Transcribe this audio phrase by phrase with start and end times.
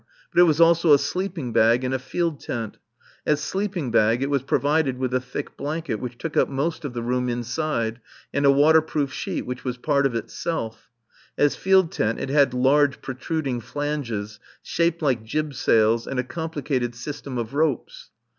[0.33, 2.77] But it was also a sleeping bag and a field tent.
[3.23, 6.95] As sleeping bag, it was provided with a thick blanket which took up most of
[6.95, 7.99] the room inside,
[8.33, 10.89] and a waterproof sheet which was part of itself.
[11.37, 16.95] As field tent, it had large protruding flanges, shaped like jib sails, and a complicated
[16.95, 18.09] system of ropes.